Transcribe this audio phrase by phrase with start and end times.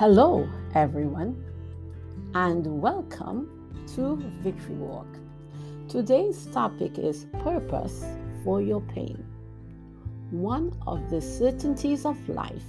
[0.00, 1.36] Hello, everyone,
[2.32, 5.06] and welcome to Victory Walk.
[5.90, 8.02] Today's topic is purpose
[8.42, 9.22] for your pain.
[10.30, 12.64] One of the certainties of life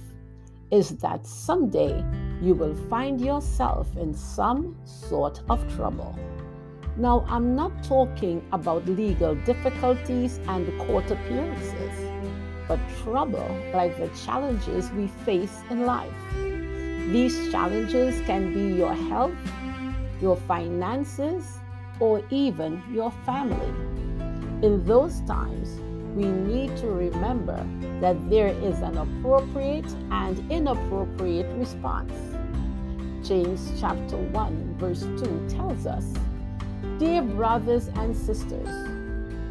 [0.70, 2.04] is that someday
[2.42, 6.14] you will find yourself in some sort of trouble.
[6.98, 11.98] Now, I'm not talking about legal difficulties and court appearances,
[12.68, 16.12] but trouble like the challenges we face in life
[17.12, 19.36] these challenges can be your health,
[20.20, 21.58] your finances,
[22.00, 23.68] or even your family.
[24.66, 25.78] In those times,
[26.16, 27.66] we need to remember
[28.00, 32.12] that there is an appropriate and inappropriate response.
[33.22, 36.04] James chapter 1 verse 2 tells us,
[36.98, 38.68] Dear brothers and sisters,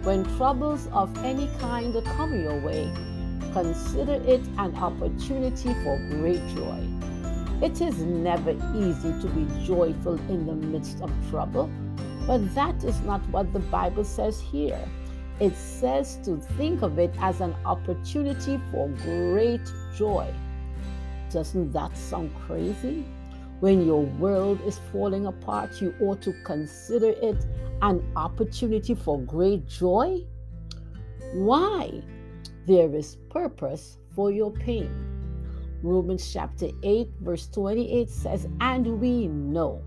[0.04, 2.92] when troubles of any kind come your way,
[3.54, 7.01] consider it an opportunity for great joy.
[7.62, 11.70] It is never easy to be joyful in the midst of trouble,
[12.26, 14.84] but that is not what the Bible says here.
[15.40, 19.62] It says to think of it as an opportunity for great
[19.96, 20.34] joy.
[21.30, 23.06] Doesn't that sound crazy?
[23.60, 27.46] When your world is falling apart, you ought to consider it
[27.84, 30.26] an opportunity for great joy.
[31.34, 32.02] Why?
[32.66, 35.11] There is purpose for your pain.
[35.84, 39.82] Romans chapter 8, verse 28 says, And we know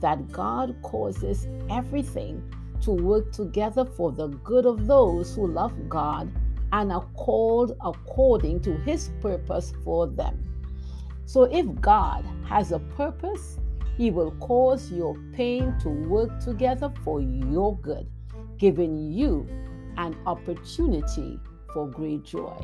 [0.00, 2.42] that God causes everything
[2.82, 6.32] to work together for the good of those who love God
[6.72, 10.42] and are called according to his purpose for them.
[11.24, 13.58] So if God has a purpose,
[13.96, 18.08] he will cause your pain to work together for your good,
[18.58, 19.46] giving you
[19.98, 21.38] an opportunity
[21.72, 22.56] for great joy.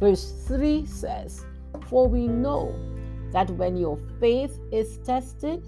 [0.00, 1.44] Verse 3 says,
[1.88, 2.74] For we know
[3.32, 5.64] that when your faith is tested,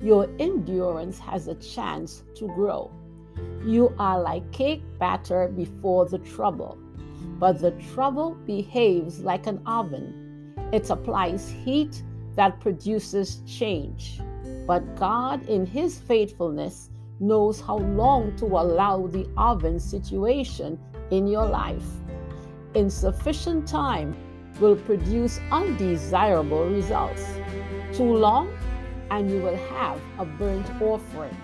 [0.00, 2.90] your endurance has a chance to grow.
[3.64, 6.78] You are like cake batter before the trouble,
[7.38, 10.54] but the trouble behaves like an oven.
[10.72, 12.02] It applies heat
[12.34, 14.20] that produces change.
[14.66, 20.78] But God, in His faithfulness, knows how long to allow the oven situation
[21.10, 21.84] in your life
[22.74, 24.16] insufficient time
[24.60, 27.24] will produce undesirable results.
[27.92, 28.52] Too long,
[29.10, 31.36] and you will have a burnt offering.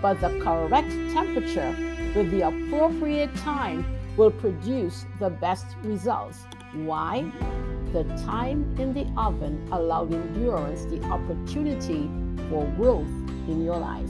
[0.00, 1.76] But the correct temperature
[2.14, 3.84] with the appropriate time
[4.16, 6.44] will produce the best results.
[6.74, 7.30] Why?
[7.92, 12.08] The time in the oven allowed endurance the opportunity
[12.48, 13.08] for growth
[13.48, 14.08] in your life.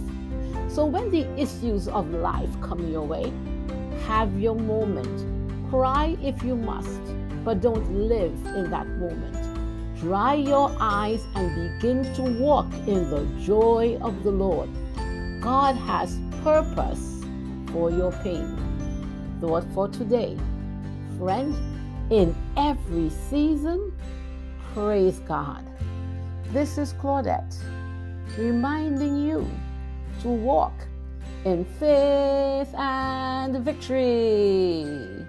[0.69, 3.33] So when the issues of life come your way,
[4.07, 5.40] have your moment
[5.71, 7.01] Cry if you must,
[7.45, 9.37] but don't live in that moment.
[10.01, 14.69] Dry your eyes and begin to walk in the joy of the Lord.
[15.41, 17.25] God has purpose
[17.71, 18.57] for your pain.
[19.41, 20.37] Thought for today.
[21.19, 21.55] Friend,
[22.11, 23.93] in every season,
[24.75, 25.65] praise God.
[26.53, 27.57] This is Claudette
[28.37, 29.49] reminding you
[30.23, 30.75] to walk
[31.45, 35.27] in faith and victory.